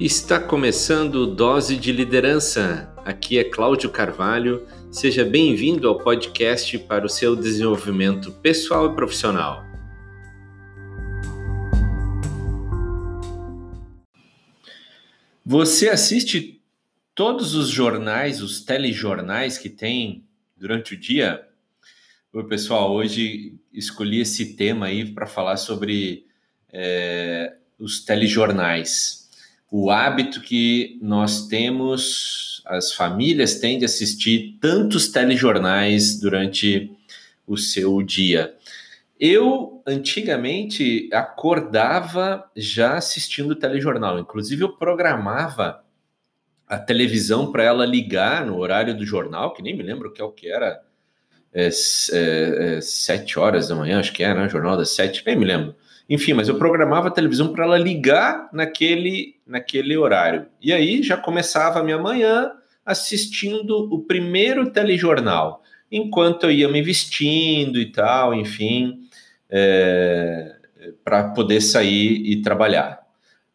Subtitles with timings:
[0.00, 2.90] Está começando Dose de Liderança.
[3.04, 4.66] Aqui é Cláudio Carvalho.
[4.90, 9.62] Seja bem-vindo ao podcast para o seu desenvolvimento pessoal e profissional.
[15.44, 16.62] Você assiste
[17.14, 20.24] todos os jornais, os telejornais que tem
[20.56, 21.46] durante o dia?
[22.32, 26.24] Oi, pessoal, hoje escolhi esse tema aí para falar sobre
[26.72, 29.19] é, os telejornais
[29.70, 36.90] o hábito que nós temos, as famílias têm de assistir tantos telejornais durante
[37.46, 38.54] o seu dia.
[39.18, 44.18] Eu, antigamente, acordava já assistindo telejornal.
[44.18, 45.84] Inclusive, eu programava
[46.66, 50.24] a televisão para ela ligar no horário do jornal, que nem me lembro que é
[50.24, 50.80] o que era,
[51.52, 51.70] é, é,
[52.76, 54.48] é, sete horas da manhã, acho que era, né?
[54.48, 55.74] Jornal das sete, nem me lembro.
[56.10, 60.46] Enfim, mas eu programava a televisão para ela ligar naquele, naquele horário.
[60.60, 62.50] E aí já começava a minha manhã
[62.84, 69.08] assistindo o primeiro telejornal, enquanto eu ia me vestindo e tal, enfim,
[69.48, 70.56] é,
[71.04, 72.98] para poder sair e trabalhar.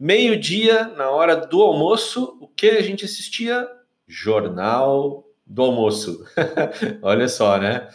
[0.00, 3.68] Meio-dia, na hora do almoço, o que a gente assistia?
[4.06, 6.24] Jornal do almoço.
[7.02, 7.88] Olha só, né?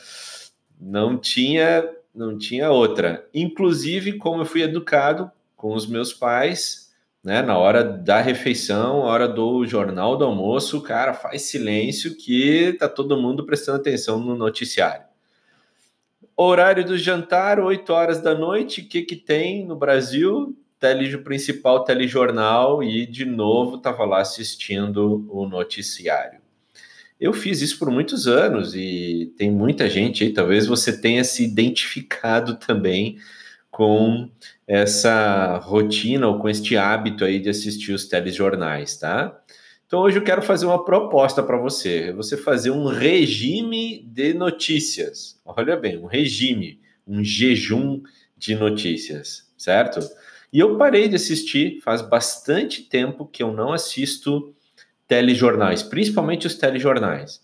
[0.79, 3.27] Não tinha não tinha outra.
[3.33, 9.27] Inclusive, como eu fui educado com os meus pais, né, na hora da refeição, hora
[9.27, 15.05] do jornal do almoço, cara, faz silêncio que tá todo mundo prestando atenção no noticiário.
[16.35, 20.57] Horário do jantar, 8 horas da noite, o que que tem no Brasil?
[20.79, 26.42] Tele, principal telejornal e de novo estava lá assistindo o noticiário.
[27.23, 31.41] Eu fiz isso por muitos anos e tem muita gente aí, talvez você tenha se
[31.41, 33.17] identificado também
[33.71, 34.29] com
[34.67, 39.41] essa rotina ou com este hábito aí de assistir os telejornais, tá?
[39.87, 45.39] Então hoje eu quero fazer uma proposta para você, você fazer um regime de notícias.
[45.45, 48.01] Olha bem, um regime, um jejum
[48.37, 50.01] de notícias, certo?
[50.51, 54.53] E eu parei de assistir, faz bastante tempo que eu não assisto
[55.07, 57.41] telejornais, principalmente os telejornais.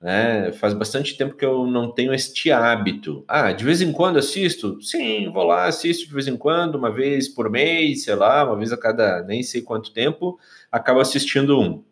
[0.00, 0.52] Né?
[0.52, 3.24] Faz bastante tempo que eu não tenho este hábito.
[3.26, 4.80] Ah, de vez em quando assisto?
[4.80, 8.56] Sim, vou lá, assisto de vez em quando, uma vez por mês, sei lá, uma
[8.56, 10.38] vez a cada nem sei quanto tempo,
[10.70, 11.82] acabo assistindo um.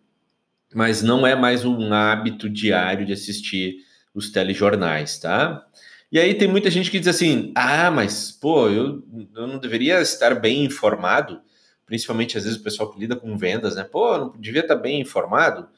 [0.74, 3.78] Mas não é mais um hábito diário de assistir
[4.14, 5.66] os telejornais, tá?
[6.10, 9.02] E aí tem muita gente que diz assim: ah, mas pô, eu,
[9.34, 11.40] eu não deveria estar bem informado
[11.86, 13.84] principalmente às vezes o pessoal que lida com vendas, né?
[13.84, 15.68] Pô, não devia estar bem informado.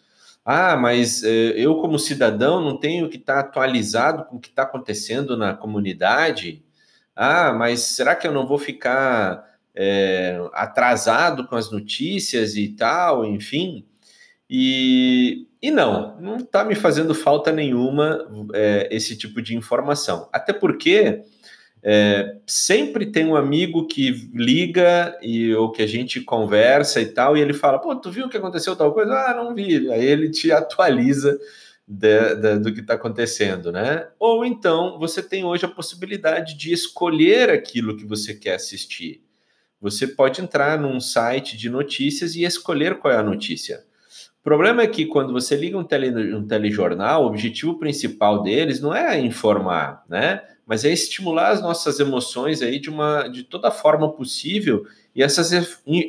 [0.44, 4.62] Ah, mas eh, eu, como cidadão, não tenho que estar atualizado com o que está
[4.62, 6.64] acontecendo na comunidade.
[7.14, 13.26] Ah, mas será que eu não vou ficar eh, atrasado com as notícias e tal,
[13.26, 13.84] enfim?
[14.48, 20.30] E, e não, não está me fazendo falta nenhuma eh, esse tipo de informação.
[20.32, 21.24] Até porque
[21.83, 27.37] é, sempre tem um amigo que liga e ou que a gente conversa e tal,
[27.37, 29.12] e ele fala: pô, tu viu o que aconteceu tal coisa?
[29.12, 29.91] Ah, não vi.
[29.91, 31.39] Aí ele te atualiza
[31.87, 34.09] de, de, do que está acontecendo, né?
[34.19, 39.22] Ou então você tem hoje a possibilidade de escolher aquilo que você quer assistir.
[39.81, 43.84] Você pode entrar num site de notícias e escolher qual é a notícia.
[44.41, 48.81] O problema é que quando você liga um, tele, um telejornal, o objetivo principal deles
[48.81, 50.43] não é informar, né?
[50.68, 55.50] Mas é estimular as nossas emoções aí de uma de toda forma possível e essas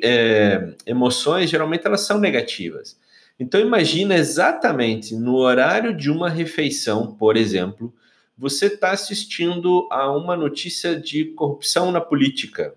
[0.03, 2.99] é, emoções geralmente elas são negativas.
[3.39, 7.93] Então imagina exatamente no horário de uma refeição, por exemplo,
[8.37, 12.75] você está assistindo a uma notícia de corrupção na política.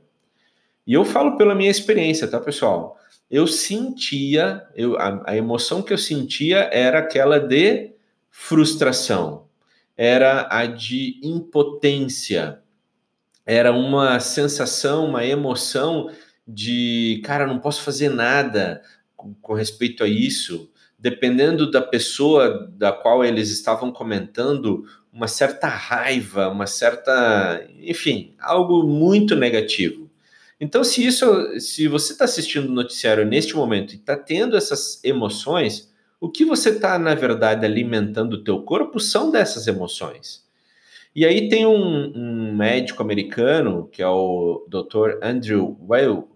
[0.86, 2.96] E eu falo pela minha experiência, tá, pessoal?
[3.28, 7.90] Eu sentia, eu, a, a emoção que eu sentia era aquela de
[8.30, 9.46] frustração
[9.96, 12.60] era a de impotência.
[13.44, 16.10] Era uma sensação, uma emoção
[16.46, 18.82] de, cara, não posso fazer nada
[19.16, 20.70] com, com respeito a isso.
[20.98, 28.84] Dependendo da pessoa da qual eles estavam comentando, uma certa raiva, uma certa, enfim, algo
[28.84, 30.10] muito negativo.
[30.60, 31.26] Então, se isso,
[31.58, 35.91] se você está assistindo o noticiário neste momento e está tendo essas emoções,
[36.22, 40.46] o que você está, na verdade, alimentando o teu corpo são dessas emoções.
[41.16, 45.18] E aí tem um, um médico americano, que é o Dr.
[45.20, 46.28] Andrew Weil,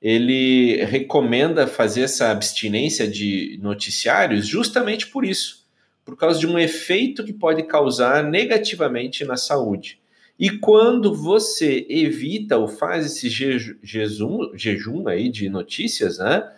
[0.00, 5.66] ele recomenda fazer essa abstinência de noticiários justamente por isso,
[6.04, 10.00] por causa de um efeito que pode causar negativamente na saúde.
[10.38, 16.48] E quando você evita ou faz esse jejum, jejum aí de notícias, né?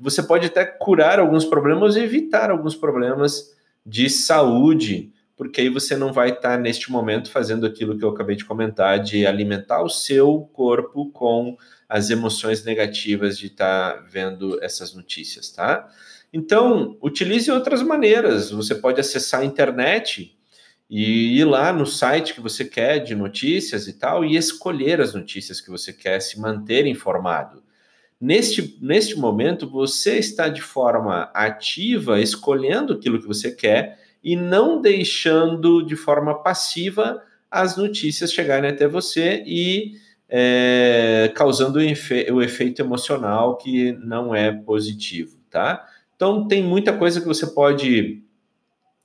[0.00, 3.54] Você pode até curar alguns problemas e evitar alguns problemas
[3.84, 8.34] de saúde, porque aí você não vai estar neste momento fazendo aquilo que eu acabei
[8.34, 11.56] de comentar, de alimentar o seu corpo com
[11.88, 15.88] as emoções negativas de estar vendo essas notícias, tá?
[16.32, 18.50] Então, utilize outras maneiras.
[18.50, 20.36] Você pode acessar a internet
[20.88, 25.14] e ir lá no site que você quer de notícias e tal e escolher as
[25.14, 27.62] notícias que você quer se manter informado.
[28.20, 34.80] Neste, neste momento, você está de forma ativa escolhendo aquilo que você quer e não
[34.80, 39.94] deixando de forma passiva as notícias chegarem até você e
[40.28, 45.84] é, causando o, efe, o efeito emocional que não é positivo, tá?
[46.14, 48.22] Então, tem muita coisa que você pode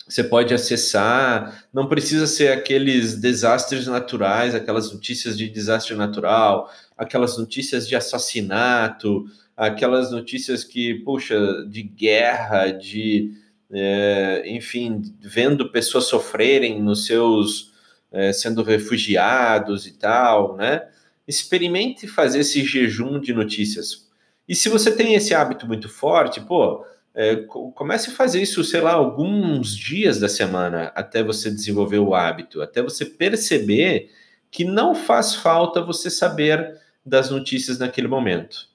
[0.07, 7.37] você pode acessar, não precisa ser aqueles desastres naturais, aquelas notícias de desastre natural, aquelas
[7.37, 9.25] notícias de assassinato,
[9.55, 13.31] aquelas notícias que, puxa, de guerra, de,
[13.71, 17.73] é, enfim, vendo pessoas sofrerem nos seus,
[18.11, 20.87] é, sendo refugiados e tal, né?
[21.27, 24.09] Experimente fazer esse jejum de notícias.
[24.47, 27.37] E se você tem esse hábito muito forte, pô, é,
[27.73, 32.61] comece a fazer isso, sei lá, alguns dias da semana até você desenvolver o hábito,
[32.61, 34.11] até você perceber
[34.51, 38.67] que não faz falta você saber das notícias naquele momento.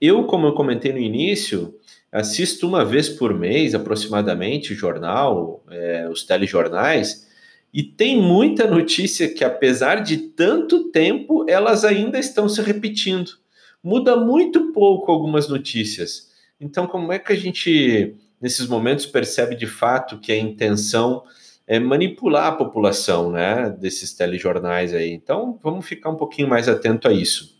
[0.00, 1.74] Eu, como eu comentei no início,
[2.10, 7.28] assisto uma vez por mês aproximadamente o jornal, é, os telejornais,
[7.72, 13.32] e tem muita notícia que, apesar de tanto tempo, elas ainda estão se repetindo.
[13.82, 16.30] Muda muito pouco algumas notícias
[16.60, 21.24] então, como é que a gente, nesses momentos, percebe de fato que a intenção
[21.66, 25.10] é manipular a população, né, desses telejornais aí?
[25.10, 27.58] Então, vamos ficar um pouquinho mais atento a isso.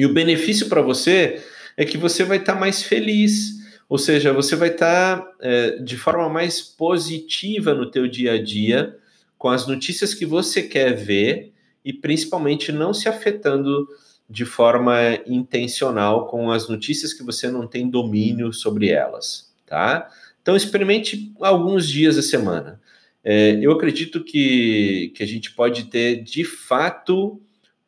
[0.00, 1.42] E o benefício para você
[1.76, 3.56] é que você vai estar tá mais feliz,
[3.86, 8.42] ou seja, você vai estar tá, é, de forma mais positiva no teu dia a
[8.42, 8.96] dia,
[9.36, 11.52] com as notícias que você quer ver
[11.84, 13.86] e principalmente não se afetando
[14.26, 20.08] de forma intencional com as notícias que você não tem domínio sobre elas, tá?
[20.40, 22.80] Então experimente alguns dias a semana.
[23.22, 27.38] É, eu acredito que, que a gente pode ter de fato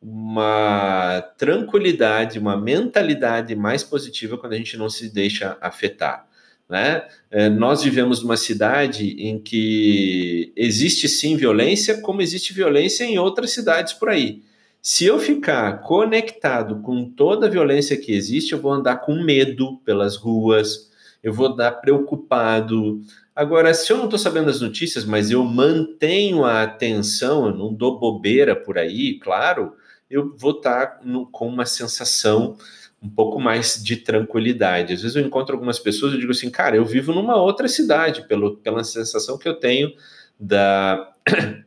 [0.03, 6.27] uma tranquilidade, uma mentalidade mais positiva quando a gente não se deixa afetar.
[6.69, 7.03] Né?
[7.31, 13.51] É, nós vivemos numa cidade em que existe sim violência, como existe violência em outras
[13.51, 14.41] cidades por aí.
[14.81, 19.77] Se eu ficar conectado com toda a violência que existe, eu vou andar com medo
[19.85, 20.91] pelas ruas,
[21.23, 22.99] eu vou andar preocupado.
[23.33, 27.73] Agora, se eu não estou sabendo as notícias, mas eu mantenho a atenção, eu não
[27.73, 29.73] dou bobeira por aí, claro,
[30.13, 32.55] eu vou estar no, com uma sensação
[33.01, 34.93] um pouco mais de tranquilidade.
[34.93, 38.25] Às vezes eu encontro algumas pessoas e digo assim, cara, eu vivo numa outra cidade,
[38.27, 39.91] pelo, pela sensação que eu tenho
[40.39, 41.11] da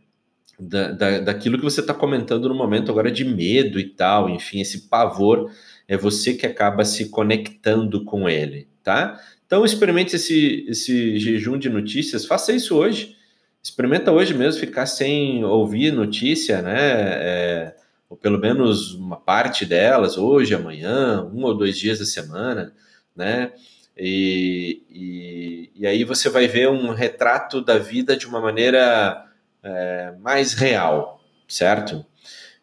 [0.58, 4.60] da, da, daquilo que você está comentando no momento agora de medo e tal, enfim,
[4.60, 5.50] esse pavor,
[5.86, 9.20] é você que acaba se conectando com ele, tá?
[9.46, 13.16] Então experimente esse, esse jejum de notícias, faça isso hoje,
[13.62, 16.78] experimenta hoje mesmo ficar sem ouvir notícia, né?
[16.78, 17.76] É,
[18.08, 22.72] ou pelo menos uma parte delas, hoje, amanhã, um ou dois dias da semana,
[23.14, 23.52] né?
[23.96, 29.26] E, e, e aí você vai ver um retrato da vida de uma maneira
[29.62, 32.04] é, mais real, certo?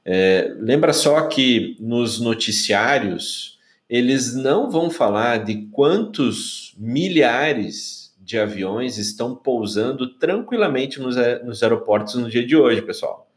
[0.05, 3.57] É, lembra só que nos noticiários
[3.89, 12.15] eles não vão falar de quantos milhares de aviões estão pousando tranquilamente nos, nos aeroportos
[12.15, 13.29] no dia de hoje, pessoal.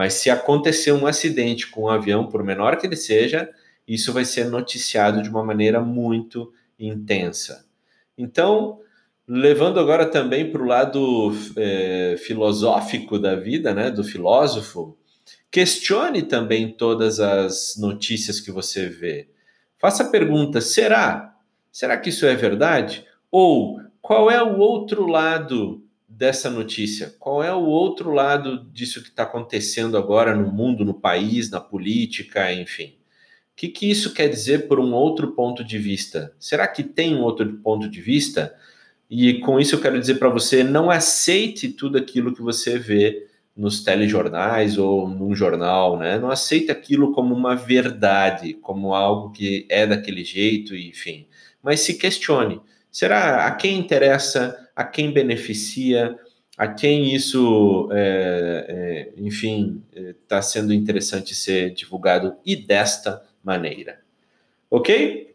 [0.00, 3.50] Mas se acontecer um acidente com um avião, por menor que ele seja,
[3.86, 7.66] isso vai ser noticiado de uma maneira muito intensa.
[8.16, 8.80] Então,
[9.32, 14.98] Levando agora também para o lado é, filosófico da vida, né, do filósofo,
[15.48, 19.28] questione também todas as notícias que você vê.
[19.78, 21.36] Faça a pergunta: será?
[21.70, 23.06] Será que isso é verdade?
[23.30, 25.80] Ou qual é o outro lado
[26.20, 27.14] dessa notícia?
[27.18, 31.62] Qual é o outro lado disso que está acontecendo agora no mundo, no país, na
[31.62, 32.88] política, enfim?
[32.88, 36.34] O que, que isso quer dizer por um outro ponto de vista?
[36.38, 38.54] Será que tem um outro ponto de vista?
[39.08, 43.26] E com isso eu quero dizer para você, não aceite tudo aquilo que você vê
[43.56, 46.18] nos telejornais ou num jornal, né?
[46.18, 51.26] Não aceite aquilo como uma verdade, como algo que é daquele jeito, enfim.
[51.62, 52.60] Mas se questione.
[52.92, 56.18] Será a quem interessa, a quem beneficia,
[56.56, 64.00] a quem isso, é, é, enfim, é, está sendo interessante ser divulgado e desta maneira.
[64.70, 65.34] Ok?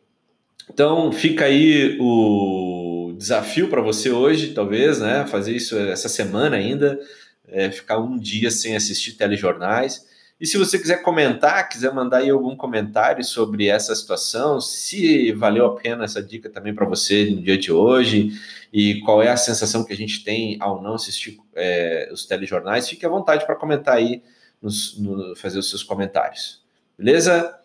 [0.67, 5.27] Então fica aí o desafio para você hoje, talvez, né?
[5.27, 6.99] Fazer isso essa semana ainda,
[7.47, 10.07] é, ficar um dia sem assistir telejornais.
[10.39, 15.65] E se você quiser comentar, quiser mandar aí algum comentário sobre essa situação, se valeu
[15.65, 18.31] a pena essa dica também para você no dia de hoje
[18.71, 22.89] e qual é a sensação que a gente tem ao não assistir é, os telejornais,
[22.89, 24.21] fique à vontade para comentar aí,
[24.61, 26.61] nos, no, fazer os seus comentários.
[26.97, 27.57] Beleza?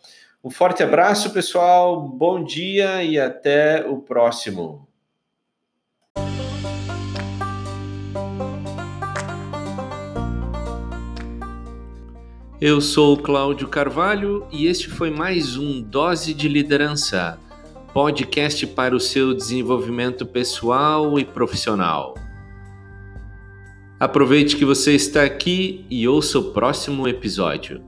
[0.43, 2.00] Um forte abraço, pessoal.
[2.00, 4.90] Bom dia e até o próximo.
[12.61, 17.38] Eu sou Cláudio Carvalho e este foi mais um Dose de Liderança,
[17.95, 22.14] podcast para o seu desenvolvimento pessoal e profissional.
[23.99, 27.83] Aproveite que você está aqui e ouça o próximo episódio.